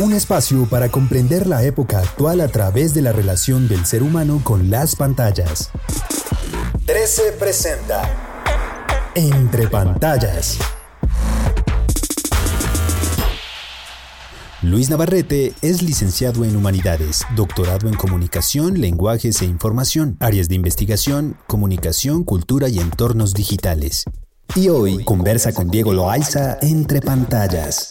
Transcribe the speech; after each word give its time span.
Un 0.00 0.14
espacio 0.14 0.64
para 0.64 0.88
comprender 0.88 1.46
la 1.46 1.62
época 1.62 1.98
actual 1.98 2.40
a 2.40 2.48
través 2.48 2.94
de 2.94 3.02
la 3.02 3.12
relación 3.12 3.68
del 3.68 3.84
ser 3.84 4.02
humano 4.02 4.40
con 4.42 4.70
las 4.70 4.96
pantallas. 4.96 5.70
13 6.86 7.32
presenta 7.38 9.12
Entre 9.14 9.68
pantallas. 9.68 10.56
Luis 14.62 14.88
Navarrete 14.88 15.52
es 15.60 15.82
licenciado 15.82 16.46
en 16.46 16.56
Humanidades, 16.56 17.26
doctorado 17.36 17.86
en 17.86 17.94
Comunicación, 17.94 18.80
Lenguajes 18.80 19.42
e 19.42 19.44
Información, 19.44 20.16
áreas 20.18 20.48
de 20.48 20.54
investigación, 20.54 21.36
comunicación, 21.46 22.24
cultura 22.24 22.70
y 22.70 22.78
entornos 22.78 23.34
digitales. 23.34 24.04
Y 24.56 24.70
hoy 24.70 25.04
conversa 25.04 25.52
con 25.52 25.68
Diego 25.68 25.92
Loaiza 25.92 26.56
entre 26.62 27.02
pantallas. 27.02 27.90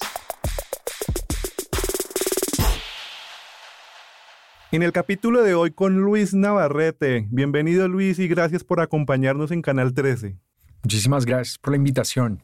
En 4.71 4.83
el 4.83 4.91
capítulo 4.91 5.41
de 5.41 5.55
hoy 5.55 5.71
con 5.71 5.99
Luis 5.99 6.35
Navarrete. 6.35 7.27
Bienvenido 7.31 7.87
Luis 7.87 8.19
y 8.19 8.27
gracias 8.27 8.63
por 8.63 8.81
acompañarnos 8.81 9.49
en 9.49 9.63
Canal 9.63 9.95
13. 9.95 10.37
Muchísimas 10.83 11.25
gracias 11.25 11.57
por 11.57 11.71
la 11.71 11.77
invitación. 11.77 12.43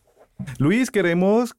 Luis, 0.58 0.90
queremos 0.90 1.56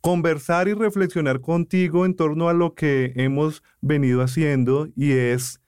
conversar 0.00 0.66
y 0.66 0.72
reflexionar 0.72 1.40
contigo 1.40 2.06
en 2.06 2.16
torno 2.16 2.48
a 2.48 2.54
lo 2.54 2.74
que 2.74 3.12
hemos 3.14 3.62
venido 3.80 4.20
haciendo 4.20 4.88
y 4.96 5.12
es 5.12 5.60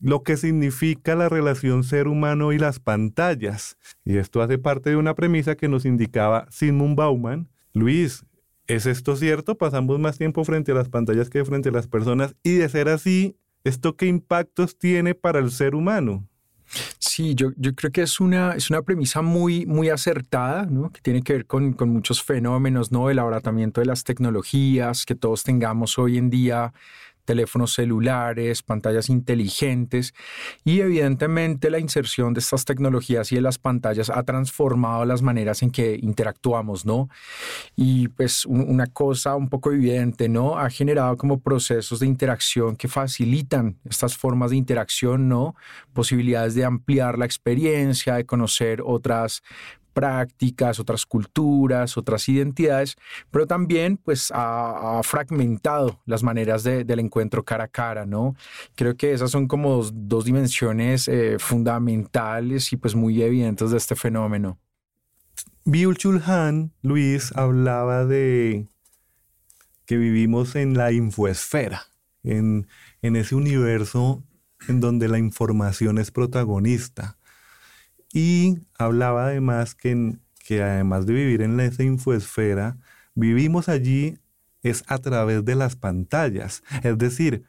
lo 0.00 0.22
que 0.22 0.38
significa 0.38 1.14
la 1.14 1.28
relación 1.28 1.84
ser 1.84 2.08
humano 2.08 2.54
y 2.54 2.58
las 2.58 2.80
pantallas. 2.80 3.76
Y 4.02 4.16
esto 4.16 4.40
hace 4.40 4.56
parte 4.56 4.88
de 4.88 4.96
una 4.96 5.14
premisa 5.14 5.56
que 5.56 5.68
nos 5.68 5.84
indicaba 5.84 6.46
Sigmund 6.50 6.96
Bauman. 6.96 7.50
Luis, 7.74 8.24
¿es 8.66 8.86
esto 8.86 9.14
cierto? 9.14 9.58
Pasamos 9.58 9.98
más 10.00 10.16
tiempo 10.16 10.42
frente 10.42 10.72
a 10.72 10.74
las 10.74 10.88
pantallas 10.88 11.28
que 11.28 11.44
frente 11.44 11.68
a 11.68 11.72
las 11.72 11.86
personas 11.86 12.34
y 12.42 12.54
de 12.54 12.68
ser 12.70 12.88
así, 12.88 13.36
¿esto 13.64 13.96
qué 13.96 14.06
impactos 14.06 14.78
tiene 14.78 15.14
para 15.14 15.38
el 15.38 15.50
ser 15.50 15.74
humano? 15.74 16.28
Sí, 16.98 17.34
yo, 17.34 17.50
yo 17.56 17.74
creo 17.74 17.92
que 17.92 18.02
es 18.02 18.18
una, 18.20 18.52
es 18.52 18.70
una 18.70 18.82
premisa 18.82 19.20
muy, 19.20 19.66
muy 19.66 19.90
acertada, 19.90 20.64
¿no? 20.64 20.90
que 20.90 21.00
tiene 21.02 21.22
que 21.22 21.34
ver 21.34 21.46
con, 21.46 21.74
con 21.74 21.90
muchos 21.90 22.22
fenómenos, 22.22 22.90
¿no? 22.90 23.10
el 23.10 23.18
abaratamiento 23.18 23.80
de 23.80 23.86
las 23.86 24.04
tecnologías 24.04 25.04
que 25.04 25.14
todos 25.14 25.42
tengamos 25.42 25.98
hoy 25.98 26.16
en 26.16 26.30
día 26.30 26.72
teléfonos 27.24 27.74
celulares, 27.74 28.62
pantallas 28.62 29.08
inteligentes 29.08 30.14
y 30.64 30.80
evidentemente 30.80 31.70
la 31.70 31.78
inserción 31.78 32.34
de 32.34 32.40
estas 32.40 32.64
tecnologías 32.64 33.32
y 33.32 33.36
de 33.36 33.40
las 33.40 33.58
pantallas 33.58 34.10
ha 34.10 34.22
transformado 34.22 35.04
las 35.04 35.22
maneras 35.22 35.62
en 35.62 35.70
que 35.70 35.98
interactuamos, 36.00 36.84
¿no? 36.84 37.08
Y 37.76 38.08
pues 38.08 38.44
una 38.46 38.86
cosa 38.86 39.36
un 39.36 39.48
poco 39.48 39.72
evidente, 39.72 40.28
¿no? 40.28 40.58
Ha 40.58 40.70
generado 40.70 41.16
como 41.16 41.40
procesos 41.40 42.00
de 42.00 42.06
interacción 42.06 42.76
que 42.76 42.88
facilitan 42.88 43.78
estas 43.88 44.16
formas 44.16 44.50
de 44.50 44.56
interacción, 44.56 45.28
¿no? 45.28 45.54
Posibilidades 45.92 46.54
de 46.54 46.64
ampliar 46.64 47.18
la 47.18 47.24
experiencia, 47.24 48.14
de 48.14 48.26
conocer 48.26 48.82
otras 48.84 49.42
prácticas, 49.92 50.80
otras 50.80 51.06
culturas, 51.06 51.96
otras 51.96 52.28
identidades, 52.28 52.96
pero 53.30 53.46
también 53.46 53.96
pues 53.96 54.32
ha, 54.34 55.00
fragmentado 55.02 56.00
las 56.06 56.22
maneras 56.22 56.62
del 56.62 56.98
encuentro 56.98 57.44
cara 57.44 57.64
a 57.64 57.68
cara, 57.68 58.06
¿no? 58.06 58.34
Creo 58.74 58.96
que 58.96 59.12
esas 59.12 59.30
son 59.30 59.48
como 59.48 59.82
dos, 59.82 60.24
dimensiones 60.24 61.08
eh, 61.08 61.36
fundamentales 61.38 62.72
y 62.72 62.76
pues 62.76 62.94
muy 62.94 63.22
evidentes 63.22 63.70
de 63.70 63.76
este 63.76 63.96
fenómeno. 63.96 64.58
Bill 65.64 65.96
Chulhan, 65.96 66.72
Luis, 66.82 67.32
hablaba 67.36 68.04
de 68.04 68.66
que 69.86 69.96
vivimos 69.96 70.56
en 70.56 70.76
la 70.76 70.92
infoesfera, 70.92 71.82
en, 72.22 72.66
en 73.02 73.16
ese 73.16 73.34
universo 73.34 74.22
en 74.68 74.80
donde 74.80 75.08
la 75.08 75.18
información 75.18 75.98
es 75.98 76.10
protagonista 76.10 77.18
y 78.12 78.58
hablaba 78.78 79.26
además 79.26 79.74
que, 79.74 80.16
que 80.44 80.62
además 80.62 81.06
de 81.06 81.14
vivir 81.14 81.42
en 81.42 81.58
esa 81.60 81.82
infoesfera, 81.82 82.78
vivimos 83.14 83.68
allí 83.68 84.18
es 84.62 84.84
a 84.86 84.98
través 84.98 85.44
de 85.44 85.54
las 85.54 85.76
pantallas. 85.76 86.62
Es 86.82 86.98
decir, 86.98 87.44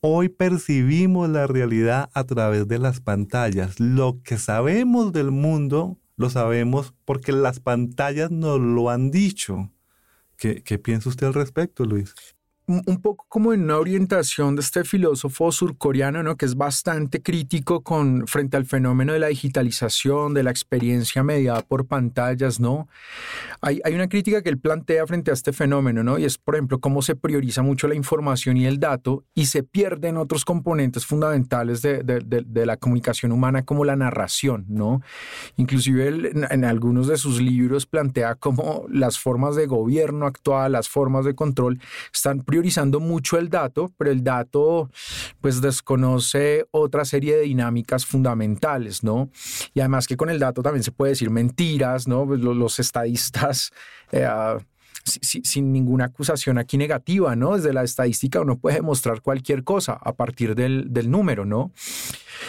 hoy 0.00 0.28
percibimos 0.28 1.28
la 1.28 1.46
realidad 1.46 2.10
a 2.14 2.24
través 2.24 2.68
de 2.68 2.78
las 2.78 3.00
pantallas. 3.00 3.80
Lo 3.80 4.20
que 4.22 4.38
sabemos 4.38 5.12
del 5.12 5.30
mundo 5.30 5.98
lo 6.16 6.30
sabemos 6.30 6.94
porque 7.04 7.32
las 7.32 7.60
pantallas 7.60 8.30
nos 8.30 8.60
lo 8.60 8.90
han 8.90 9.10
dicho. 9.10 9.70
¿Qué, 10.36 10.62
qué 10.62 10.78
piensa 10.78 11.08
usted 11.08 11.26
al 11.26 11.34
respecto, 11.34 11.84
Luis? 11.84 12.14
Un 12.66 13.00
poco 13.02 13.26
como 13.28 13.52
en 13.52 13.64
una 13.64 13.78
orientación 13.78 14.54
de 14.54 14.62
este 14.62 14.84
filósofo 14.84 15.50
surcoreano, 15.50 16.22
¿no? 16.22 16.36
que 16.36 16.46
es 16.46 16.54
bastante 16.54 17.20
crítico 17.20 17.82
con, 17.82 18.26
frente 18.26 18.56
al 18.56 18.66
fenómeno 18.66 19.12
de 19.12 19.18
la 19.18 19.28
digitalización, 19.28 20.34
de 20.34 20.42
la 20.42 20.50
experiencia 20.50 21.22
mediada 21.22 21.62
por 21.62 21.86
pantallas, 21.86 22.60
¿no? 22.60 22.88
Hay, 23.60 23.80
hay 23.84 23.94
una 23.94 24.08
crítica 24.08 24.42
que 24.42 24.48
él 24.48 24.58
plantea 24.58 25.06
frente 25.06 25.30
a 25.30 25.34
este 25.34 25.52
fenómeno, 25.52 26.02
¿no? 26.02 26.18
Y 26.18 26.24
es, 26.24 26.38
por 26.38 26.54
ejemplo, 26.54 26.80
cómo 26.80 27.02
se 27.02 27.16
prioriza 27.16 27.62
mucho 27.62 27.88
la 27.88 27.94
información 27.94 28.56
y 28.56 28.66
el 28.66 28.78
dato 28.78 29.24
y 29.34 29.46
se 29.46 29.62
pierden 29.62 30.16
otros 30.16 30.44
componentes 30.44 31.06
fundamentales 31.06 31.82
de, 31.82 32.02
de, 32.02 32.66
la 32.66 32.76
comunicación 32.76 33.32
humana 33.32 33.64
como 33.64 33.84
la 33.84 33.96
narración, 33.96 34.66
¿no? 34.68 35.02
Inclusive 35.56 36.08
él, 36.08 36.46
en, 36.50 36.64
algunos 36.64 37.08
de 37.08 37.16
sus 37.16 37.40
libros 37.40 37.86
plantea 37.86 38.36
cómo 38.36 38.86
las 38.88 39.18
formas 39.18 39.56
de 39.56 39.66
gobierno 39.66 40.26
actual, 40.26 40.72
las 40.72 40.88
formas 40.88 41.24
de 41.24 41.34
control 41.34 41.80
están 42.12 42.42
priorizando 42.62 43.00
mucho 43.00 43.38
el 43.38 43.48
dato, 43.48 43.90
pero 43.98 44.12
el 44.12 44.22
dato 44.22 44.88
pues 45.40 45.60
desconoce 45.60 46.64
otra 46.70 47.04
serie 47.04 47.34
de 47.34 47.42
dinámicas 47.42 48.06
fundamentales, 48.06 49.02
¿no? 49.02 49.30
Y 49.74 49.80
además 49.80 50.06
que 50.06 50.16
con 50.16 50.30
el 50.30 50.38
dato 50.38 50.62
también 50.62 50.84
se 50.84 50.92
puede 50.92 51.10
decir 51.10 51.28
mentiras, 51.28 52.06
¿no? 52.06 52.24
Pues, 52.24 52.40
los, 52.40 52.78
estadistas... 52.78 53.72
Eh, 54.12 54.28
sin 55.04 55.72
ninguna 55.72 56.06
acusación 56.06 56.58
aquí 56.58 56.76
negativa, 56.76 57.34
¿no? 57.34 57.56
Desde 57.56 57.72
la 57.72 57.82
estadística 57.82 58.40
uno 58.40 58.58
puede 58.58 58.76
demostrar 58.76 59.20
cualquier 59.20 59.64
cosa 59.64 59.92
a 59.94 60.14
partir 60.14 60.54
del, 60.54 61.10
número, 61.10 61.44
¿no? 61.44 61.72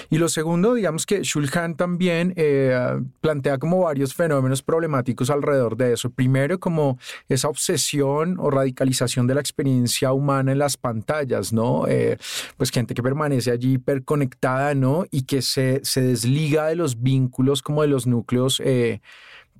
Y 0.09 0.17
lo 0.17 0.29
segundo, 0.29 0.73
digamos 0.73 1.05
que 1.05 1.23
Shulhan 1.23 1.75
también 1.75 2.33
eh, 2.35 2.99
plantea 3.21 3.57
como 3.57 3.81
varios 3.81 4.13
fenómenos 4.13 4.61
problemáticos 4.61 5.29
alrededor 5.29 5.75
de 5.75 5.93
eso. 5.93 6.11
Primero, 6.11 6.59
como 6.59 6.97
esa 7.27 7.49
obsesión 7.49 8.37
o 8.39 8.49
radicalización 8.49 9.27
de 9.27 9.35
la 9.35 9.41
experiencia 9.41 10.13
humana 10.13 10.51
en 10.51 10.59
las 10.59 10.77
pantallas, 10.77 11.53
¿no? 11.53 11.87
Eh, 11.87 12.17
pues 12.57 12.71
gente 12.71 12.93
que 12.93 13.03
permanece 13.03 13.51
allí 13.51 13.73
hiperconectada, 13.73 14.75
¿no? 14.75 15.05
Y 15.11 15.23
que 15.23 15.41
se, 15.41 15.81
se 15.83 16.01
desliga 16.01 16.67
de 16.67 16.75
los 16.75 17.01
vínculos 17.01 17.61
como 17.61 17.81
de 17.81 17.87
los 17.87 18.07
núcleos 18.07 18.61
eh, 18.63 19.01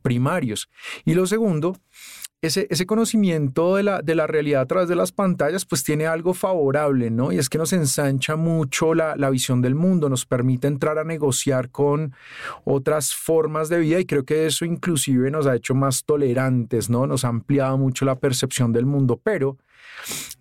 primarios. 0.01 0.69
Y 1.05 1.16
lo 1.16 1.25
segundo, 1.25 1.75
ese, 2.47 2.85
conocimiento 2.85 3.75
de 3.75 3.83
la, 3.83 4.01
de 4.01 4.15
la 4.15 4.27
realidad 4.27 4.61
a 4.61 4.65
través 4.65 4.89
de 4.89 4.95
las 4.95 5.11
pantallas, 5.13 5.65
pues 5.65 5.83
tiene 5.83 6.07
algo 6.07 6.33
favorable, 6.33 7.09
¿no? 7.09 7.31
Y 7.31 7.37
es 7.37 7.49
que 7.49 7.57
nos 7.57 7.71
ensancha 7.71 8.35
mucho 8.35 8.93
la, 8.93 9.15
la, 9.15 9.29
visión 9.29 9.61
del 9.61 9.75
mundo, 9.75 10.09
nos 10.09 10.25
permite 10.25 10.67
entrar 10.67 10.97
a 10.97 11.05
negociar 11.05 11.69
con 11.69 12.13
otras 12.66 13.13
formas 13.13 13.69
de 13.69 13.79
vida 13.79 13.99
y 13.99 14.05
creo 14.05 14.25
que 14.25 14.45
eso 14.45 14.66
inclusive 14.66 15.31
nos 15.31 15.47
ha 15.47 15.55
hecho 15.55 15.73
más 15.73 16.03
tolerantes, 16.03 16.90
¿no? 16.90 17.07
Nos 17.07 17.23
ha 17.23 17.29
ampliado 17.29 17.78
mucho 17.78 18.03
la 18.03 18.16
percepción 18.16 18.73
del 18.73 18.85
mundo, 18.85 19.19
pero 19.23 19.57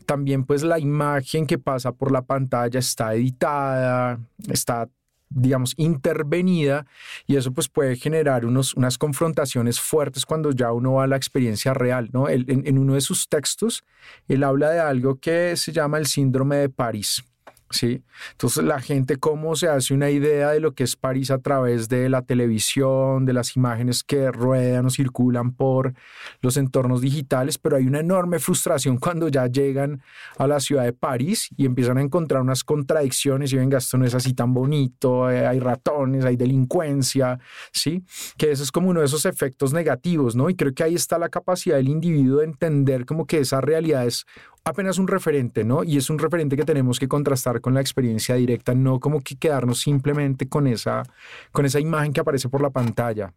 también 0.07 0.45
pues 0.45 0.63
la 0.65 0.79
imagen 0.79 1.47
que 1.47 1.59
pasa 1.59 1.93
por 1.93 2.11
la 2.11 2.23
pantalla 2.23 2.81
está 2.81 3.15
editada, 3.15 4.19
está 4.49 4.89
digamos, 5.35 5.75
intervenida 5.77 6.87
y 7.27 7.37
eso 7.37 7.53
pues 7.53 7.69
puede 7.69 7.97
generar 7.97 8.45
unos, 8.45 8.75
unas 8.75 8.99
confrontaciones 8.99 9.81
fuertes 9.81 10.27
cuando 10.27 10.51
ya 10.53 10.73
uno 10.73 10.95
va 10.95 11.05
a 11.05 11.07
la 11.07 11.17
experiencia 11.17 11.75
real, 11.75 12.11
¿no? 12.13 12.29
en, 12.29 12.79
uno 12.79 12.95
de 12.95 13.01
sus 13.01 13.29
textos, 13.29 13.85
él 14.29 14.45
habla 14.45 14.71
de 14.71 14.81
algo 14.81 15.19
que 15.21 15.57
se 15.57 15.73
llama 15.73 15.99
el 15.99 16.07
síndrome 16.07 16.57
de 16.57 16.69
París. 16.69 17.23
¿Sí? 17.73 18.03
Entonces 18.33 18.65
la 18.65 18.81
gente 18.81 19.17
cómo 19.17 19.57
se 19.57 19.69
hace 19.69 19.95
una 19.95 20.11
idea 20.11 20.51
de 20.51 20.61
lo 20.61 20.75
que 20.75 20.85
es 20.85 20.97
París 20.97 21.31
a 21.31 21.39
través 21.39 21.89
de 21.89 22.09
la 22.09 22.23
televisión, 22.23 23.25
de 23.25 23.33
las 23.33 23.57
imágenes 23.57 24.05
que 24.05 24.31
ruedan 24.31 24.87
o 24.87 24.91
circulan 24.91 25.53
por 25.53 25.95
los 26.41 26.57
entornos 26.57 27.01
digitales, 27.01 27.59
pero 27.59 27.77
hay 27.77 27.87
una 27.87 28.01
enorme 28.01 28.39
frustración 28.39 28.99
cuando 28.99 29.29
ya 29.29 29.47
llegan 29.47 30.03
a 30.39 30.47
la 30.47 30.61
ciudad 30.61 30.85
de 30.85 30.93
París 30.93 31.49
y 31.57 31.67
empiezan 31.67 31.99
a 31.99 32.03
encontrar 32.03 32.43
unas 32.43 32.65
contradicciones 32.65 33.53
y 33.53 33.57
venga, 33.57 33.79
esto 33.79 33.99
no 33.99 34.05
es 34.05 34.15
así 34.15 34.35
tan 34.35 34.55
bonito, 34.55 35.31
eh, 35.31 35.47
hay 35.47 35.59
ratones, 35.59 36.25
hay 36.25 36.37
delincuencia, 36.37 37.39
¿sí? 37.73 38.05
Que 38.37 38.53
eso 38.53 38.63
es 38.63 38.71
como 38.71 38.91
uno 38.91 39.01
de 39.01 39.07
esos 39.07 39.25
efectos 39.25 39.73
negativos, 39.73 40.37
¿no? 40.37 40.51
Y 40.51 40.55
creo 40.55 40.75
que 40.75 40.85
ahí 40.85 40.95
está 40.95 41.19
la 41.19 41.29
capacidad 41.29 41.77
del 41.77 41.89
individuo 41.89 42.39
de 42.39 42.47
entender 42.47 43.07
como 43.07 43.27
que 43.27 43.39
esa 43.39 43.61
realidad 43.61 44.07
es 44.07 44.27
apenas 44.65 44.99
un 44.99 45.09
referente, 45.09 45.65
¿no? 45.65 45.85
Y 45.85 45.97
es 45.97 46.11
un 46.11 46.19
referente 46.19 46.57
que 46.57 46.65
tenemos 46.65 46.99
que 46.99 47.09
contrastar 47.09 47.61
con 47.61 47.75
la 47.75 47.81
experiencia 47.81 48.35
directa, 48.37 48.75
no 48.75 49.01
como 49.01 49.21
que 49.21 49.37
quedarnos 49.37 49.81
simplemente 49.81 50.49
con 50.49 50.67
esa, 50.67 51.03
con 51.51 51.67
esa 51.67 51.81
imagen 51.81 52.13
que 52.13 52.21
aparece 52.21 52.49
por 52.49 52.63
la 52.63 52.71
pantalla. 52.71 53.33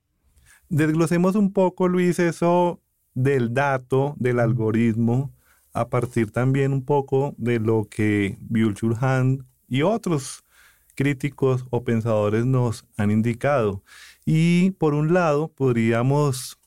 Desglosemos 0.70 1.36
un 1.36 1.54
poco, 1.54 1.88
Luis, 1.88 2.20
eso 2.20 2.80
del 3.14 3.54
dato, 3.54 4.16
del 4.18 4.40
algoritmo, 4.40 5.32
a 5.74 5.90
partir 5.90 6.32
también 6.32 6.74
un 6.74 6.86
poco 6.86 7.36
de 7.38 7.60
lo 7.60 7.88
que 7.90 8.38
Byul-Chul 8.50 8.98
Han 9.02 9.46
y 9.68 9.82
otros 9.82 10.44
críticos 10.96 11.66
o 11.70 11.84
pensadores 11.84 12.46
nos 12.46 12.86
han 12.98 13.12
indicado. 13.12 13.84
Y 14.26 14.72
por 14.72 14.94
un 14.94 15.14
lado, 15.14 15.50
podríamos 15.50 16.58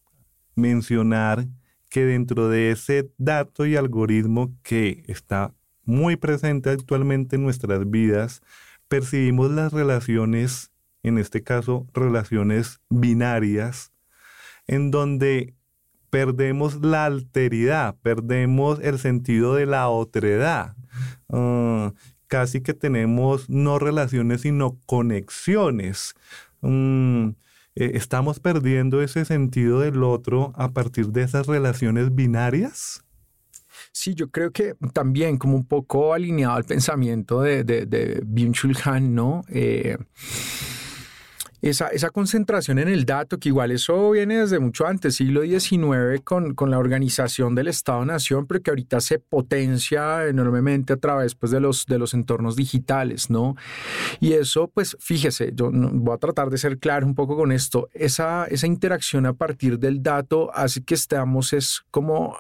mencionar 0.55 1.47
que 1.89 2.05
dentro 2.05 2.49
de 2.49 2.71
ese 2.71 3.11
dato 3.19 3.67
y 3.67 3.77
algoritmo 3.77 4.55
que 4.63 5.05
está 5.07 5.55
muy 5.85 6.17
presente 6.17 6.71
actualmente 6.71 7.37
en 7.37 7.43
nuestras 7.43 7.91
vidas, 7.91 8.43
percibimos 8.89 9.51
las 9.51 9.73
relaciones, 9.73 10.71
en 11.03 11.19
este 11.19 11.43
caso 11.43 11.87
relaciones 11.95 12.81
binarias, 12.91 13.93
en 14.67 14.91
donde 14.91 15.55
perdemos 16.11 16.83
la 16.83 17.05
alteridad, 17.07 17.97
perdemos 18.03 18.81
el 18.81 18.99
sentido 18.99 19.55
de 19.55 19.67
la 19.67 19.89
otredad. 19.89 20.77
Ah, 21.31 21.93
casi 22.29 22.61
que 22.61 22.75
tenemos 22.75 23.49
no 23.49 23.79
relaciones, 23.79 24.43
sino 24.43 24.79
conexiones. 24.87 26.15
Mm, 26.61 27.31
eh, 27.79 27.93
¿estamos 27.95 28.41
perdiendo 28.41 29.03
ese 29.03 29.25
sentido 29.25 29.81
del 29.81 30.03
otro 30.03 30.53
a 30.57 30.73
partir 30.73 31.07
de 31.09 31.23
esas 31.23 31.47
relaciones 31.47 32.13
binarias? 32.13 33.05
Sí, 33.93 34.15
yo 34.15 34.31
creo 34.31 34.51
que 34.51 34.75
también 34.93 35.39
como 35.39 35.55
un 35.55 35.65
poco 35.65 36.13
alineado 36.13 36.55
al 36.55 36.65
pensamiento 36.65 37.41
de, 37.41 37.63
de, 37.63 37.87
de 37.87 38.21
Byung-Chul 38.25 38.77
¿no? 39.15 39.45
Eh, 39.49 39.97
esa, 41.61 41.89
esa, 41.89 42.11
concentración 42.11 42.79
en 42.79 42.89
el 42.89 43.05
dato, 43.05 43.39
que 43.39 43.49
igual 43.49 43.71
eso 43.71 44.11
viene 44.11 44.39
desde 44.39 44.59
mucho 44.59 44.87
antes, 44.87 45.17
siglo 45.17 45.43
XIX, 45.43 46.21
con, 46.23 46.55
con 46.55 46.71
la 46.71 46.79
organización 46.79 47.55
del 47.55 47.69
Estado-Nación, 47.69 48.47
pero 48.47 48.63
que 48.63 48.71
ahorita 48.71 49.01
se 49.01 49.19
potencia 49.19 50.27
enormemente 50.27 50.93
a 50.93 50.97
través 50.97 51.35
pues, 51.35 51.51
de, 51.51 51.61
los, 51.61 51.87
de 51.87 51.99
los 51.99 52.15
entornos 52.15 52.57
digitales, 52.57 53.31
¿no? 53.31 53.57
Y 54.21 54.35
eso, 54.35 54.69
pues 54.69 54.97
fíjese, 55.01 55.53
yo 55.55 55.71
voy 55.73 56.15
a 56.15 56.19
tratar 56.19 56.51
de 56.51 56.59
ser 56.59 56.79
claro 56.79 57.07
un 57.07 57.15
poco 57.15 57.37
con 57.37 57.53
esto, 57.53 57.89
esa, 57.93 58.45
esa 58.47 58.67
interacción 58.67 59.27
a 59.27 59.33
partir 59.33 59.79
del 59.79 60.03
dato 60.03 60.51
hace 60.55 60.83
que 60.83 60.95
estamos, 60.95 61.53
es 61.53 61.83
como 61.91 62.37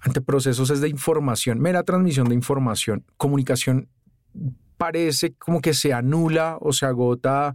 ante 0.00 0.20
procesos 0.20 0.68
es 0.70 0.80
de 0.82 0.88
información, 0.88 1.60
mera 1.60 1.82
transmisión 1.82 2.28
de 2.28 2.34
información, 2.34 3.04
comunicación 3.16 3.88
parece 4.84 5.32
como 5.32 5.62
que 5.62 5.72
se 5.72 5.94
anula 5.94 6.58
o 6.60 6.74
se 6.74 6.84
agota 6.84 7.54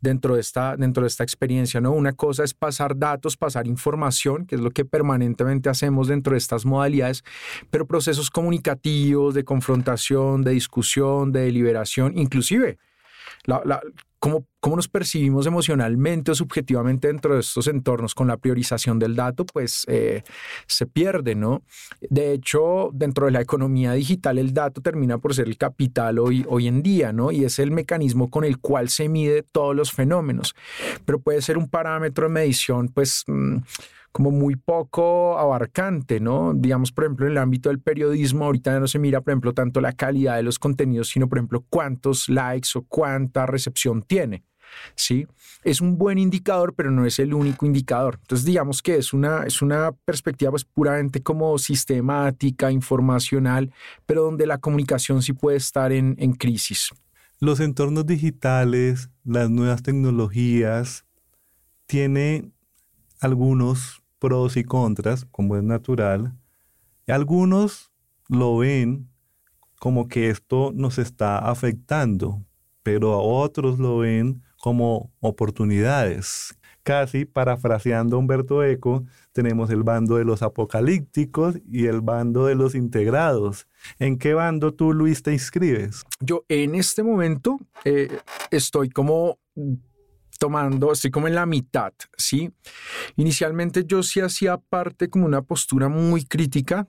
dentro 0.00 0.36
de 0.36 0.40
esta, 0.40 0.78
dentro 0.78 1.02
de 1.02 1.08
esta 1.08 1.22
experiencia, 1.22 1.78
¿no? 1.78 1.92
Una 1.92 2.14
cosa 2.14 2.42
es 2.42 2.54
pasar 2.54 2.98
datos, 2.98 3.36
pasar 3.36 3.66
información, 3.66 4.46
que 4.46 4.54
es 4.54 4.62
lo 4.62 4.70
que 4.70 4.86
permanentemente 4.86 5.68
hacemos 5.68 6.08
dentro 6.08 6.32
de 6.32 6.38
estas 6.38 6.64
modalidades, 6.64 7.22
pero 7.68 7.86
procesos 7.86 8.30
comunicativos, 8.30 9.34
de 9.34 9.44
confrontación, 9.44 10.42
de 10.42 10.52
discusión, 10.52 11.32
de 11.32 11.42
deliberación, 11.42 12.16
inclusive 12.16 12.78
la, 13.44 13.82
cómo, 14.20 14.46
cómo 14.60 14.76
nos 14.76 14.86
percibimos 14.86 15.46
emocionalmente 15.46 16.30
o 16.30 16.34
subjetivamente 16.34 17.08
dentro 17.08 17.34
de 17.34 17.40
estos 17.40 17.66
entornos 17.66 18.14
con 18.14 18.28
la 18.28 18.36
priorización 18.36 18.98
del 18.98 19.16
dato, 19.16 19.44
pues 19.44 19.84
eh, 19.88 20.22
se 20.66 20.86
pierde, 20.86 21.34
¿no? 21.34 21.62
De 22.00 22.32
hecho, 22.32 22.90
dentro 22.92 23.26
de 23.26 23.32
la 23.32 23.40
economía 23.40 23.94
digital, 23.94 24.38
el 24.38 24.54
dato 24.54 24.82
termina 24.82 25.18
por 25.18 25.34
ser 25.34 25.48
el 25.48 25.56
capital 25.56 26.18
hoy, 26.18 26.44
hoy 26.48 26.68
en 26.68 26.82
día, 26.82 27.12
¿no? 27.12 27.32
Y 27.32 27.44
es 27.44 27.58
el 27.58 27.72
mecanismo 27.72 28.30
con 28.30 28.44
el 28.44 28.58
cual 28.58 28.90
se 28.90 29.08
mide 29.08 29.42
todos 29.42 29.74
los 29.74 29.90
fenómenos, 29.90 30.54
pero 31.04 31.18
puede 31.18 31.42
ser 31.42 31.58
un 31.58 31.68
parámetro 31.68 32.28
de 32.28 32.34
medición, 32.34 32.88
pues... 32.88 33.24
Mmm, 33.26 33.58
como 34.12 34.30
muy 34.30 34.56
poco 34.56 35.38
abarcante, 35.38 36.20
¿no? 36.20 36.52
Digamos, 36.54 36.92
por 36.92 37.04
ejemplo, 37.04 37.26
en 37.26 37.32
el 37.32 37.38
ámbito 37.38 37.68
del 37.68 37.80
periodismo, 37.80 38.44
ahorita 38.44 38.78
no 38.80 38.88
se 38.88 38.98
mira, 38.98 39.20
por 39.20 39.32
ejemplo, 39.32 39.54
tanto 39.54 39.80
la 39.80 39.92
calidad 39.92 40.36
de 40.36 40.42
los 40.42 40.58
contenidos, 40.58 41.08
sino, 41.08 41.28
por 41.28 41.38
ejemplo, 41.38 41.64
cuántos 41.68 42.28
likes 42.28 42.70
o 42.74 42.82
cuánta 42.82 43.46
recepción 43.46 44.02
tiene. 44.02 44.44
¿sí? 44.94 45.26
Es 45.62 45.80
un 45.80 45.98
buen 45.98 46.18
indicador, 46.18 46.74
pero 46.74 46.90
no 46.90 47.06
es 47.06 47.18
el 47.18 47.34
único 47.34 47.66
indicador. 47.66 48.18
Entonces, 48.20 48.44
digamos 48.44 48.82
que 48.82 48.96
es 48.96 49.12
una, 49.12 49.44
es 49.44 49.62
una 49.62 49.92
perspectiva 49.92 50.50
pues, 50.50 50.64
puramente 50.64 51.22
como 51.22 51.58
sistemática, 51.58 52.70
informacional, 52.70 53.72
pero 54.06 54.22
donde 54.22 54.46
la 54.46 54.58
comunicación 54.58 55.22
sí 55.22 55.32
puede 55.32 55.56
estar 55.56 55.92
en, 55.92 56.16
en 56.18 56.32
crisis. 56.32 56.90
Los 57.38 57.60
entornos 57.60 58.06
digitales, 58.06 59.10
las 59.24 59.50
nuevas 59.50 59.82
tecnologías, 59.82 61.04
tienen 61.86 62.52
algunos 63.20 63.99
pros 64.20 64.56
y 64.56 64.62
contras, 64.62 65.26
como 65.32 65.56
es 65.56 65.64
natural. 65.64 66.36
Algunos 67.08 67.90
lo 68.28 68.58
ven 68.58 69.08
como 69.80 70.06
que 70.06 70.30
esto 70.30 70.72
nos 70.74 70.98
está 70.98 71.38
afectando, 71.38 72.44
pero 72.84 73.14
a 73.14 73.18
otros 73.18 73.80
lo 73.80 73.98
ven 73.98 74.42
como 74.60 75.10
oportunidades. 75.20 76.54
Casi 76.82 77.24
parafraseando 77.24 78.16
a 78.16 78.18
Humberto 78.18 78.62
Eco, 78.62 79.04
tenemos 79.32 79.70
el 79.70 79.82
bando 79.82 80.16
de 80.16 80.24
los 80.24 80.42
apocalípticos 80.42 81.56
y 81.70 81.86
el 81.86 82.00
bando 82.00 82.46
de 82.46 82.54
los 82.54 82.74
integrados. 82.74 83.66
¿En 83.98 84.18
qué 84.18 84.34
bando 84.34 84.72
tú, 84.72 84.92
Luis, 84.92 85.22
te 85.22 85.32
inscribes? 85.32 86.04
Yo 86.20 86.44
en 86.48 86.74
este 86.74 87.02
momento 87.02 87.58
eh, 87.84 88.18
estoy 88.50 88.90
como 88.90 89.38
tomando, 90.40 90.90
estoy 90.90 91.10
como 91.10 91.28
en 91.28 91.34
la 91.34 91.44
mitad, 91.44 91.92
¿sí? 92.16 92.50
Inicialmente 93.16 93.84
yo 93.86 94.02
sí 94.02 94.20
hacía 94.20 94.56
parte 94.56 95.10
como 95.10 95.26
una 95.26 95.42
postura 95.42 95.90
muy 95.90 96.24
crítica. 96.24 96.88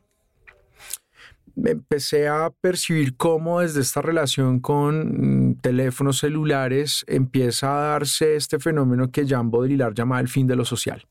Empecé 1.58 2.30
a 2.30 2.50
percibir 2.50 3.18
cómo 3.18 3.60
desde 3.60 3.82
esta 3.82 4.02
relación 4.02 4.62
con 4.62 5.50
mm, 5.50 5.56
teléfonos 5.56 6.20
celulares 6.20 7.04
empieza 7.08 7.68
a 7.78 7.88
darse 7.92 8.38
este 8.38 8.58
fenómeno 8.58 9.12
que 9.12 9.26
Jean 9.26 9.52
Baudrillard 9.52 9.94
llama 9.94 10.22
el 10.22 10.30
fin 10.30 10.48
de 10.48 10.56
lo 10.56 10.64
social. 10.64 11.06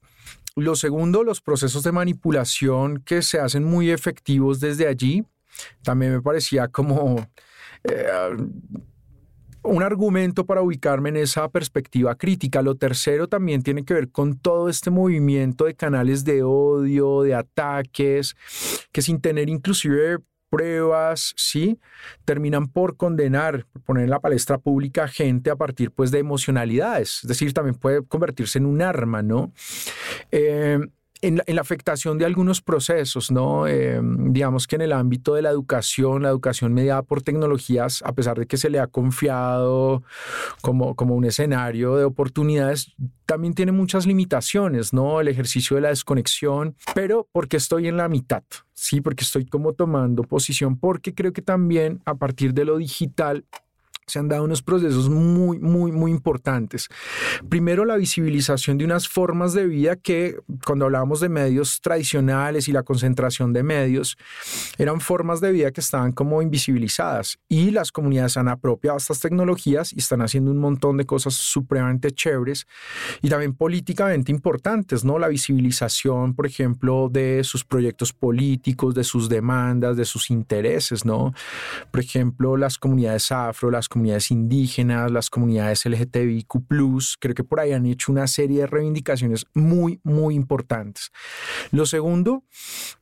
Lo 0.57 0.77
segundo, 0.77 1.23
los 1.23 1.43
procesos 1.43 1.83
de 1.83 1.93
manipulación 1.93 3.03
que 3.05 3.21
se 3.21 3.39
hacen 3.39 3.65
muy 3.65 3.91
efectivos 3.91 4.61
desde 4.61 4.87
allí. 4.87 5.25
También 5.83 6.15
me 6.15 6.23
parecía 6.23 6.69
como 6.69 7.29
eh, 7.85 8.07
un 9.63 9.83
argumento 9.83 10.47
para 10.47 10.63
ubicarme 10.63 11.11
en 11.11 11.17
esa 11.17 11.49
perspectiva 11.49 12.15
crítica. 12.17 12.63
Lo 12.63 12.77
tercero 12.77 13.29
también 13.29 13.63
tiene 13.63 13.85
que 13.85 13.95
ver 13.95 14.11
con 14.11 14.39
todo 14.39 14.69
este 14.69 14.91
movimiento 14.91 15.65
de 15.65 15.75
canales 15.75 16.25
de 16.25 16.43
odio, 16.43 17.23
de 17.23 17.35
ataques, 17.35 18.37
que 18.93 19.03
sin 19.03 19.21
tener 19.21 19.49
inclusive 19.49 20.19
pruebas, 20.51 21.33
sí, 21.37 21.79
terminan 22.25 22.67
por 22.67 22.97
condenar, 22.97 23.67
por 23.73 23.83
poner 23.83 24.05
en 24.05 24.11
la 24.11 24.21
palestra 24.21 24.59
pública 24.59 25.07
gente 25.07 25.49
a 25.51 25.57
partir 25.57 25.93
pues 25.93 26.11
de 26.11 26.19
emocionalidades, 26.19 27.21
es 27.23 27.29
decir, 27.29 27.55
también 27.55 27.77
puede 27.77 28.05
convertirse 28.05 28.59
en 28.59 28.67
un 28.67 28.83
arma, 28.83 29.23
¿no? 29.23 29.53
Eh, 30.33 30.81
en 31.23 31.43
la, 31.47 31.61
afectación 31.61 32.19
de 32.19 32.25
algunos 32.25 32.63
procesos, 32.63 33.31
¿no? 33.31 33.67
Eh, 33.67 34.01
digamos 34.03 34.67
que 34.67 34.77
en 34.77 34.83
el 34.83 34.93
ámbito 34.93 35.35
de 35.35 35.43
la 35.43 35.51
educación, 35.51 36.23
la 36.23 36.31
educación 36.31 36.73
mediada 36.73 37.03
por 37.03 37.23
tecnologías, 37.23 38.03
a 38.05 38.13
pesar 38.13 38.39
de 38.39 38.47
que 38.47 38.57
se 38.57 38.71
le 38.71 38.81
ha 38.81 38.87
confiado 38.87 40.03
como, 40.63 40.95
como 40.97 41.15
un 41.15 41.25
escenario 41.25 41.97
de 41.97 42.05
oportunidades, 42.05 42.95
también 43.27 43.55
tiene 43.55 43.73
muchas 43.73 44.07
limitaciones, 44.07 44.93
¿no? 44.93 45.21
El 45.21 45.29
ejercicio 45.29 45.77
de 45.77 45.83
la 45.83 45.89
desconexión, 45.91 46.77
pero 46.95 47.29
porque 47.33 47.59
estoy 47.59 47.89
en 47.89 47.97
la 47.97 48.09
mitad, 48.09 48.43
¿sí? 48.73 49.01
Porque 49.01 49.25
estoy 49.25 49.47
como 49.47 49.75
tomando 49.75 50.23
posición, 50.23 50.79
porque 50.79 51.15
creo 51.15 51.33
que 51.33 51.43
también 51.43 52.01
a 52.07 52.15
partir 52.15 52.55
de 52.55 52.65
lo 52.65 52.79
digital 52.79 53.45
se 54.11 54.19
han 54.19 54.29
dado 54.29 54.45
unos 54.45 54.63
procesos 54.63 55.09
muy, 55.09 55.59
muy, 55.59 55.93
muy 55.93 56.11
importantes. 56.11 56.89
Primero, 57.49 57.85
la 57.85 57.97
visibilización 57.97 58.79
de 58.79 58.85
unas 58.85 59.09
formas 59.09 59.53
de 59.53 59.67
vida 59.67 59.97
que, 59.97 60.37
cuando 60.67 60.87
hablábamos 60.87 61.21
de 61.21 61.29
medios 61.29 61.81
tradicionales 61.81 62.69
y 62.69 62.73
la 62.73 62.83
concentración 62.83 63.53
de 63.53 63.63
medios, 63.63 64.17
eran 64.79 65.01
formas 65.01 65.41
de 65.41 65.53
vida 65.53 65.71
que 65.71 65.81
estaban 65.81 66.13
como 66.13 66.43
invisibilizadas 66.43 67.39
y 67.49 67.71
las 67.71 67.93
comunidades 67.93 68.37
han 68.37 68.49
apropiado 68.49 68.99
estas 68.99 69.21
tecnologías 69.21 69.93
y 69.93 69.99
están 69.99 70.23
haciendo 70.23 70.51
un 70.51 70.59
montón 70.59 70.97
de 70.97 71.07
cosas 71.07 71.35
supremamente 71.35 72.11
chéveres 72.11 72.67
y 73.23 73.29
también 73.29 73.55
políticamente 73.55 74.33
importantes, 74.33 75.05
¿no? 75.05 75.19
La 75.19 75.29
visibilización, 75.29 76.35
por 76.35 76.47
ejemplo, 76.47 77.09
de 77.11 77.43
sus 77.45 77.65
proyectos 77.65 78.13
políticos, 78.13 78.95
de 78.95 79.05
sus 79.05 79.29
demandas, 79.29 79.97
de 79.97 80.05
sus 80.05 80.31
intereses, 80.31 81.05
¿no? 81.05 81.33
Por 81.91 82.01
ejemplo, 82.01 82.57
las 82.57 82.79
comunidades 82.79 83.31
afro, 83.33 83.71
las 83.71 83.89
comunidades 83.89 84.00
indígenas, 84.31 85.11
las 85.11 85.31
comunidades 85.31 85.85
LGTBIQ, 85.85 86.49
creo 87.19 87.35
que 87.35 87.45
por 87.45 87.61
ahí 87.61 87.73
han 87.73 87.87
hecho 87.87 88.13
una 88.13 88.27
serie 88.27 88.61
de 88.61 88.67
reivindicaciones 88.67 89.47
muy, 89.55 90.01
muy 90.03 90.35
importantes. 90.35 91.11
Lo 91.71 91.87
segundo, 91.87 92.45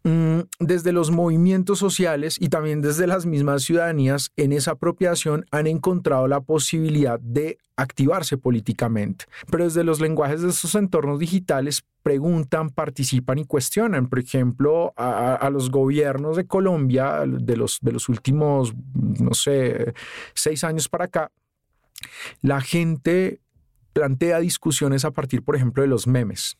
mm, 0.04 0.40
desde 0.60 0.92
los 0.92 1.10
movimientos 1.10 1.78
sociales 1.78 2.36
y 2.40 2.48
también 2.48 2.80
desde 2.80 3.06
las 3.06 3.26
mismas 3.26 3.62
ciudadanías, 3.62 4.30
en 4.36 4.52
esa 4.52 4.72
apropiación 4.72 5.46
han 5.50 5.66
encontrado 5.66 6.28
la 6.28 6.40
posibilidad 6.40 7.18
de 7.20 7.58
activarse 7.78 8.36
políticamente. 8.36 9.24
Pero 9.50 9.64
desde 9.64 9.84
los 9.84 10.00
lenguajes 10.00 10.42
de 10.42 10.50
estos 10.50 10.74
entornos 10.74 11.20
digitales 11.20 11.84
preguntan, 12.02 12.70
participan 12.70 13.38
y 13.38 13.44
cuestionan. 13.44 14.08
Por 14.08 14.18
ejemplo, 14.18 14.92
a, 14.96 15.48
los 15.50 15.70
gobiernos 15.70 16.36
de 16.36 16.46
Colombia 16.46 17.22
de 17.26 17.56
los, 17.56 17.78
de 17.80 17.92
los 17.92 18.08
últimos, 18.08 18.74
no 18.94 19.32
sé, 19.32 19.94
seis 20.34 20.64
años 20.64 20.88
para 20.88 21.04
acá, 21.04 21.30
la 22.42 22.60
gente 22.60 23.40
plantea 23.92 24.40
discusiones 24.40 25.04
a 25.04 25.12
partir, 25.12 25.42
por 25.42 25.54
ejemplo, 25.54 25.82
de 25.82 25.88
los 25.88 26.06
memes. 26.06 26.58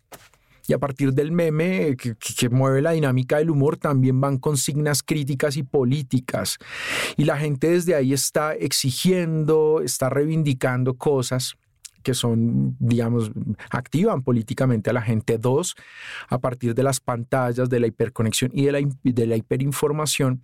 Y 0.69 0.75
a 0.75 0.79
partir 0.79 1.13
del 1.13 1.33
meme 1.33 1.97
que, 1.97 2.15
que, 2.15 2.49
mueve 2.49 2.83
la 2.83 2.93
dinámica 2.93 3.39
del 3.39 3.51
humor, 3.51 3.79
también 3.79 4.21
van 4.21 4.39
consignas 4.39 5.03
críticas 5.03 5.57
y 5.57 5.65
políticas. 5.65 6.59
Y 7.17 7.25
la 7.25 7.39
gente 7.39 7.71
desde 7.71 7.97
ahí 7.97 8.13
está 8.13 8.55
exigiendo, 8.55 9.81
está 9.83 10.09
reivindicando 10.11 10.95
cosas 10.95 11.57
que 12.02 12.14
son, 12.14 12.76
digamos, 12.78 13.31
activan 13.71 14.23
políticamente 14.23 14.90
a 14.90 14.93
la 14.93 15.02
gente. 15.02 15.38
Dos, 15.38 15.75
a 16.28 16.38
partir 16.38 16.75
de 16.75 16.83
las 16.83 17.00
pantallas, 17.00 17.69
de 17.69 17.81
la 17.81 17.87
hiperconexión 17.87 18.50
y 18.55 18.64
de 18.64 18.73
la, 18.73 18.81
de 19.02 19.26
la 19.26 19.37
hiperinformación, 19.37 20.43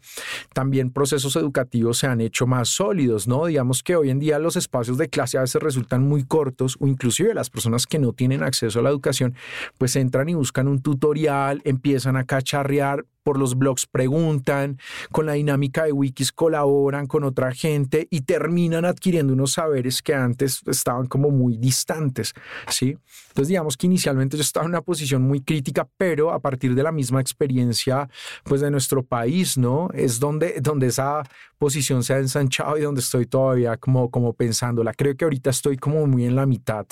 también 0.52 0.90
procesos 0.90 1.36
educativos 1.36 1.98
se 1.98 2.06
han 2.06 2.20
hecho 2.20 2.46
más 2.46 2.68
sólidos, 2.68 3.28
¿no? 3.28 3.46
Digamos 3.46 3.82
que 3.82 3.96
hoy 3.96 4.10
en 4.10 4.18
día 4.18 4.38
los 4.38 4.56
espacios 4.56 4.98
de 4.98 5.08
clase 5.08 5.38
a 5.38 5.42
veces 5.42 5.62
resultan 5.62 6.06
muy 6.06 6.24
cortos 6.24 6.76
o 6.80 6.86
inclusive 6.86 7.34
las 7.34 7.50
personas 7.50 7.86
que 7.86 7.98
no 7.98 8.12
tienen 8.12 8.42
acceso 8.42 8.78
a 8.78 8.82
la 8.82 8.90
educación, 8.90 9.34
pues 9.78 9.96
entran 9.96 10.28
y 10.28 10.34
buscan 10.34 10.68
un 10.68 10.80
tutorial, 10.80 11.60
empiezan 11.64 12.16
a 12.16 12.24
cacharrear, 12.24 13.04
por 13.24 13.38
los 13.38 13.56
blogs 13.56 13.86
preguntan, 13.86 14.78
con 15.10 15.26
la 15.26 15.32
dinámica 15.32 15.84
de 15.84 15.92
wikis 15.92 16.30
colaboran 16.30 17.06
con 17.06 17.24
otra 17.24 17.52
gente 17.52 18.06
y 18.10 18.20
terminan 18.20 18.84
adquiriendo 18.84 19.32
unos 19.32 19.54
saberes 19.54 20.02
que 20.02 20.14
antes 20.14 20.60
estaban 20.66 21.06
como 21.06 21.30
muy 21.30 21.56
distantes, 21.56 22.34
¿sí? 22.68 22.96
Entonces 23.28 23.48
digamos 23.48 23.76
que 23.76 23.86
inicialmente 23.86 24.36
yo 24.36 24.42
estaba 24.42 24.64
en 24.66 24.70
una 24.70 24.82
posición 24.82 25.22
muy 25.22 25.40
crítica, 25.40 25.88
pero 25.96 26.32
a 26.32 26.38
partir 26.38 26.74
de 26.74 26.82
la 26.82 26.92
misma 26.92 27.20
experiencia 27.20 28.08
pues 28.44 28.60
de 28.60 28.70
nuestro 28.70 29.02
país, 29.02 29.58
¿no? 29.58 29.88
Es 29.94 30.20
donde, 30.20 30.60
donde 30.60 30.88
esa 30.88 31.22
posición 31.58 32.04
se 32.04 32.12
ha 32.12 32.18
ensanchado 32.18 32.76
y 32.76 32.82
donde 32.82 33.00
estoy 33.00 33.26
todavía 33.26 33.78
como, 33.78 34.10
como 34.10 34.34
pensándola. 34.34 34.92
Creo 34.92 35.16
que 35.16 35.24
ahorita 35.24 35.50
estoy 35.50 35.78
como 35.78 36.06
muy 36.06 36.26
en 36.26 36.36
la 36.36 36.46
mitad. 36.46 36.86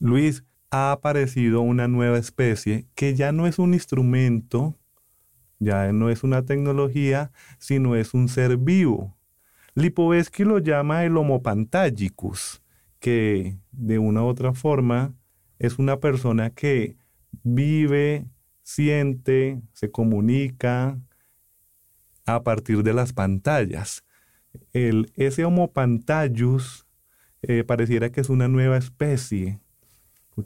Luis, 0.00 0.42
ha 0.72 0.90
aparecido 0.90 1.60
una 1.60 1.86
nueva 1.86 2.16
especie 2.16 2.86
que 2.94 3.14
ya 3.14 3.30
no 3.30 3.46
es 3.46 3.58
un 3.58 3.74
instrumento 3.74 4.78
ya 5.62 5.92
no 5.92 6.10
es 6.10 6.24
una 6.24 6.44
tecnología, 6.44 7.32
sino 7.58 7.96
es 7.96 8.14
un 8.14 8.28
ser 8.28 8.56
vivo. 8.56 9.16
Lipovetsky 9.74 10.44
lo 10.44 10.58
llama 10.58 11.04
el 11.04 11.16
Homo 11.16 11.42
pantagicus, 11.42 12.62
que 12.98 13.56
de 13.70 13.98
una 13.98 14.22
u 14.22 14.26
otra 14.26 14.52
forma 14.52 15.14
es 15.58 15.78
una 15.78 15.98
persona 15.98 16.50
que 16.50 16.96
vive, 17.42 18.26
siente, 18.62 19.62
se 19.72 19.90
comunica 19.90 20.98
a 22.26 22.42
partir 22.42 22.82
de 22.82 22.92
las 22.92 23.12
pantallas. 23.12 24.04
El, 24.72 25.10
ese 25.16 25.44
Homo 25.44 25.72
pantallus 25.72 26.86
eh, 27.42 27.64
pareciera 27.64 28.10
que 28.10 28.20
es 28.20 28.28
una 28.28 28.48
nueva 28.48 28.76
especie, 28.76 29.60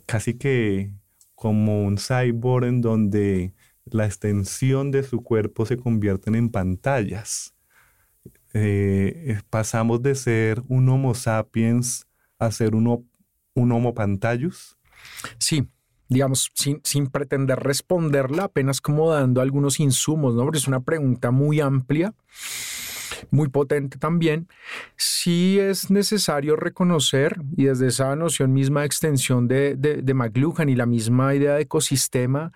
casi 0.06 0.34
que 0.34 0.92
como 1.34 1.84
un 1.84 1.98
cyborg 1.98 2.64
en 2.66 2.80
donde 2.80 3.52
la 3.86 4.06
extensión 4.06 4.90
de 4.90 5.02
su 5.02 5.22
cuerpo 5.22 5.66
se 5.66 5.76
convierten 5.76 6.34
en 6.34 6.50
pantallas. 6.50 7.54
Eh, 8.52 9.40
pasamos 9.50 10.02
de 10.02 10.14
ser 10.14 10.62
un 10.68 10.88
Homo 10.88 11.14
sapiens 11.14 12.06
a 12.38 12.50
ser 12.50 12.74
un, 12.74 13.08
un 13.54 13.72
Homo 13.72 13.94
pantallus. 13.94 14.76
Sí, 15.38 15.68
digamos, 16.08 16.50
sin, 16.54 16.80
sin, 16.84 17.06
pretender 17.06 17.58
responderla, 17.60 18.44
apenas 18.44 18.80
como 18.80 19.10
dando 19.12 19.40
algunos 19.40 19.78
insumos, 19.80 20.34
¿no? 20.34 20.42
Porque 20.42 20.58
es 20.58 20.68
una 20.68 20.80
pregunta 20.80 21.30
muy 21.30 21.60
amplia 21.60 22.14
muy 23.30 23.48
potente 23.48 23.98
también, 23.98 24.48
sí 24.96 25.58
es 25.58 25.90
necesario 25.90 26.56
reconocer, 26.56 27.40
y 27.56 27.64
desde 27.64 27.88
esa 27.88 28.14
noción 28.16 28.52
misma 28.52 28.80
de 28.80 28.86
extensión 28.86 29.48
de, 29.48 29.76
de, 29.76 30.14
McLuhan 30.14 30.68
y 30.68 30.74
la 30.74 30.86
misma 30.86 31.34
idea 31.34 31.54
de 31.54 31.62
ecosistema, 31.62 32.52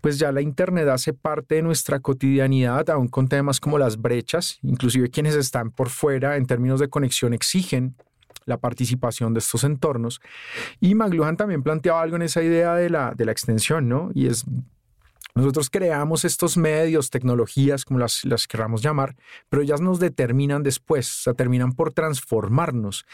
pues 0.00 0.18
ya 0.18 0.32
la 0.32 0.40
Internet 0.40 0.88
hace 0.88 1.12
parte 1.12 1.56
de 1.56 1.62
nuestra 1.62 2.00
cotidianidad, 2.00 2.88
aún 2.90 3.08
con 3.08 3.28
temas 3.28 3.60
como 3.60 3.78
las 3.78 4.00
brechas, 4.00 4.58
inclusive 4.62 5.10
quienes 5.10 5.34
están 5.34 5.70
por 5.70 5.88
fuera 5.88 6.36
en 6.36 6.46
términos 6.46 6.80
de 6.80 6.88
conexión 6.88 7.34
exigen 7.34 7.94
la 8.46 8.58
participación 8.58 9.32
de 9.34 9.38
estos 9.38 9.64
entornos. 9.64 10.20
Y 10.80 10.94
McLuhan 10.94 11.36
también 11.36 11.62
planteaba 11.62 12.02
algo 12.02 12.16
en 12.16 12.22
esa 12.22 12.42
idea 12.42 12.74
de 12.74 12.90
la, 12.90 13.14
de 13.14 13.24
la 13.24 13.32
extensión, 13.32 13.88
¿no? 13.88 14.10
Y 14.14 14.26
es 14.26 14.44
nosotros 15.34 15.68
creamos 15.68 16.24
estos 16.24 16.56
medios, 16.56 17.10
tecnologías, 17.10 17.84
como 17.84 17.98
las, 17.98 18.24
las 18.24 18.46
queramos 18.46 18.82
llamar, 18.82 19.16
pero 19.48 19.62
ellas 19.62 19.80
nos 19.80 19.98
determinan 19.98 20.62
después, 20.62 21.10
o 21.10 21.22
sea, 21.24 21.34
terminan 21.34 21.72
por 21.72 21.92
transformarnos. 21.92 23.04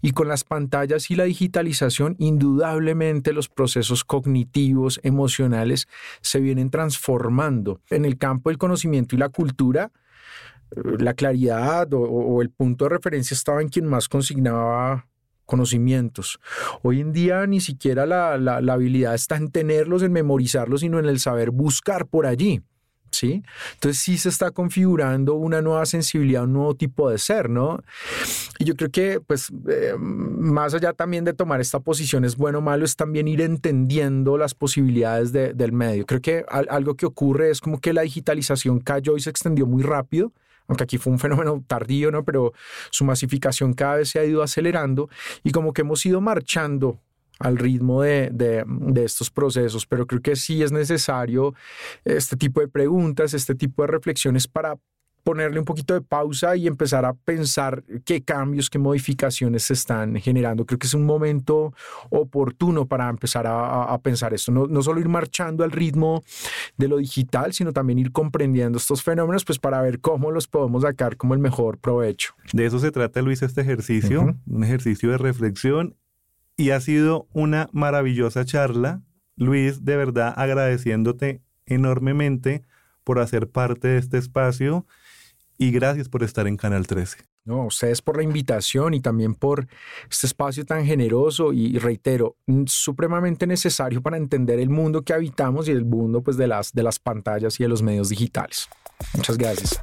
Y 0.00 0.12
con 0.12 0.26
las 0.26 0.42
pantallas 0.42 1.10
y 1.10 1.16
la 1.16 1.24
digitalización, 1.24 2.16
indudablemente 2.18 3.34
los 3.34 3.50
procesos 3.50 4.04
cognitivos, 4.04 5.00
emocionales, 5.02 5.86
se 6.22 6.40
vienen 6.40 6.70
transformando. 6.70 7.82
En 7.90 8.06
el 8.06 8.16
campo 8.16 8.48
del 8.48 8.56
conocimiento 8.56 9.14
y 9.14 9.18
la 9.18 9.28
cultura, 9.28 9.92
eh, 10.70 10.80
la 10.98 11.12
claridad 11.12 11.88
o 11.92 12.40
el 12.40 12.48
punto 12.50 12.86
de 12.86 12.90
referencia 12.90 13.34
estaba 13.34 13.60
en 13.60 13.68
quien 13.68 13.84
más 13.86 14.08
consignaba 14.08 15.06
conocimientos. 15.46 16.38
Hoy 16.82 17.00
en 17.00 17.12
día 17.12 17.46
ni 17.46 17.60
siquiera 17.60 18.04
la, 18.04 18.36
la, 18.36 18.72
habilidad 18.72 19.14
está 19.14 19.36
en 19.36 19.50
tenerlos, 19.50 20.02
en 20.02 20.12
memorizarlos, 20.12 20.80
sino 20.80 20.98
en 20.98 21.06
el 21.06 21.20
saber 21.20 21.50
buscar 21.50 22.06
por 22.06 22.26
allí. 22.26 22.62
¿Sí? 23.12 23.42
Entonces 23.74 24.02
sí 24.02 24.18
se 24.18 24.28
está 24.28 24.50
configurando 24.50 25.34
una 25.34 25.62
nueva 25.62 25.86
sensibilidad, 25.86 26.44
un 26.44 26.52
nuevo 26.52 26.74
tipo 26.74 27.08
de 27.08 27.16
ser, 27.16 27.48
¿no? 27.48 27.82
Y 28.58 28.64
yo 28.64 28.74
creo 28.74 28.90
que, 28.90 29.20
pues, 29.20 29.50
eh, 29.70 29.94
más 29.96 30.74
allá 30.74 30.92
también 30.92 31.24
de 31.24 31.32
tomar 31.32 31.60
esta 31.62 31.80
posición 31.80 32.26
es 32.26 32.36
bueno 32.36 32.58
o 32.58 32.60
malo, 32.60 32.84
es 32.84 32.94
también 32.94 33.26
ir 33.26 33.40
entendiendo 33.40 34.36
las 34.36 34.54
posibilidades 34.54 35.32
del 35.32 35.72
medio. 35.72 36.04
Creo 36.04 36.20
que 36.20 36.44
algo 36.48 36.94
que 36.94 37.06
ocurre 37.06 37.50
es 37.50 37.62
como 37.62 37.80
que 37.80 37.94
la 37.94 38.02
digitalización 38.02 38.80
cayó 38.80 39.16
y 39.16 39.20
se 39.20 39.30
extendió 39.30 39.66
muy 39.66 39.84
rápido, 39.84 40.32
aunque 40.68 40.84
aquí 40.84 40.98
fue 40.98 41.12
un 41.12 41.18
fenómeno 41.18 41.62
tardío, 41.66 42.10
¿no? 42.10 42.24
Pero 42.24 42.52
su 42.90 43.04
masificación 43.04 43.72
cada 43.74 43.96
vez 43.96 44.10
se 44.10 44.18
ha 44.18 44.24
ido 44.24 44.42
acelerando 44.42 45.08
y 45.44 45.50
como 45.50 45.72
que 45.72 45.82
hemos 45.82 46.04
ido 46.06 46.20
marchando 46.20 46.98
al 47.38 47.58
ritmo 47.58 48.02
de, 48.02 48.64
estos 48.96 49.30
procesos, 49.30 49.86
pero 49.86 50.06
creo 50.06 50.22
que 50.22 50.36
sí 50.36 50.62
es 50.62 50.72
necesario 50.72 51.54
este 52.04 52.36
tipo 52.36 52.60
de 52.60 52.68
preguntas, 52.68 53.34
este 53.34 53.54
tipo 53.54 53.82
de 53.82 53.88
reflexiones 53.88 54.48
para 54.48 54.76
ponerle 55.22 55.58
un 55.58 55.64
poquito 55.64 55.92
de 55.92 56.02
pausa 56.02 56.54
y 56.54 56.68
empezar 56.68 57.04
a 57.04 57.12
pensar 57.12 57.82
qué 58.04 58.22
cambios, 58.22 58.70
qué 58.70 58.78
modificaciones 58.78 59.64
se 59.64 59.72
están 59.72 60.14
generando. 60.20 60.64
Creo 60.64 60.78
que 60.78 60.86
es 60.86 60.94
un 60.94 61.04
momento 61.04 61.74
oportuno 62.10 62.86
para 62.86 63.08
empezar 63.08 63.44
a, 63.48 63.98
pensar 63.98 64.32
esto. 64.34 64.52
No, 64.52 64.82
solo 64.84 65.00
ir 65.00 65.08
marchando 65.08 65.64
al 65.64 65.72
ritmo 65.72 66.22
de 66.76 66.88
lo 66.88 66.98
digital, 66.98 67.52
sino 67.52 67.72
también 67.72 67.98
ir 67.98 68.12
comprendiendo 68.12 68.78
estos 68.78 69.02
fenómenos, 69.02 69.44
pues 69.44 69.58
para 69.58 69.80
ver 69.80 70.00
cómo 70.00 70.30
los 70.30 70.46
podemos 70.46 70.82
sacar 70.82 71.16
como 71.16 71.34
el 71.34 71.40
mejor 71.40 71.78
provecho. 71.78 72.34
De 72.52 72.66
eso 72.66 72.78
se 72.78 72.90
trata, 72.90 73.22
Luis, 73.22 73.42
este 73.42 73.60
ejercicio, 73.60 74.36
un 74.46 74.64
ejercicio 74.64 75.10
de 75.10 75.18
reflexión. 75.18 75.96
Y 76.58 76.70
ha 76.70 76.80
sido 76.80 77.28
una 77.34 77.68
maravillosa 77.72 78.46
charla. 78.46 79.02
Luis, 79.36 79.84
de 79.84 79.96
verdad 79.96 80.32
agradeciéndote 80.36 81.42
enormemente 81.66 82.62
por 83.04 83.18
hacer 83.18 83.50
parte 83.50 83.88
de 83.88 83.98
este 83.98 84.16
espacio 84.16 84.86
y 85.58 85.70
gracias 85.70 86.08
por 86.08 86.22
estar 86.22 86.46
en 86.46 86.56
Canal 86.56 86.86
13. 86.86 87.18
No, 87.46 87.66
ustedes 87.66 88.02
por 88.02 88.16
la 88.16 88.24
invitación 88.24 88.92
y 88.94 89.00
también 89.00 89.36
por 89.36 89.68
este 90.10 90.26
espacio 90.26 90.66
tan 90.66 90.84
generoso 90.84 91.52
y 91.52 91.78
reitero, 91.78 92.36
supremamente 92.66 93.46
necesario 93.46 94.02
para 94.02 94.16
entender 94.16 94.58
el 94.58 94.68
mundo 94.68 95.02
que 95.02 95.12
habitamos 95.12 95.68
y 95.68 95.70
el 95.70 95.84
mundo 95.84 96.22
pues 96.22 96.36
de 96.36 96.48
las 96.48 96.72
de 96.72 96.82
las 96.82 96.98
pantallas 96.98 97.58
y 97.60 97.62
de 97.62 97.68
los 97.68 97.82
medios 97.82 98.08
digitales. 98.08 98.68
Muchas 99.14 99.38
gracias. 99.38 99.80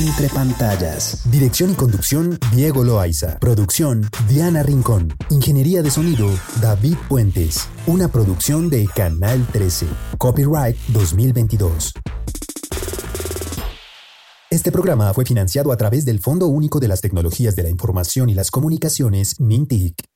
Entre 0.00 0.28
pantallas. 0.28 1.30
Dirección 1.30 1.70
y 1.70 1.74
conducción, 1.74 2.38
Diego 2.52 2.82
Loaiza. 2.82 3.38
Producción, 3.38 4.08
Diana 4.28 4.62
Rincón. 4.62 5.14
Ingeniería 5.30 5.82
de 5.82 5.90
sonido, 5.90 6.28
David 6.60 6.96
Puentes. 7.08 7.68
Una 7.86 8.08
producción 8.08 8.68
de 8.68 8.88
Canal 8.94 9.46
13. 9.52 9.86
Copyright 10.18 10.76
2022. 10.88 11.94
Este 14.48 14.70
programa 14.70 15.12
fue 15.12 15.24
financiado 15.24 15.72
a 15.72 15.76
través 15.76 16.04
del 16.04 16.20
Fondo 16.20 16.46
Único 16.46 16.78
de 16.78 16.86
las 16.86 17.00
Tecnologías 17.00 17.56
de 17.56 17.64
la 17.64 17.68
Información 17.68 18.30
y 18.30 18.34
las 18.34 18.52
Comunicaciones, 18.52 19.40
MINTIC. 19.40 20.15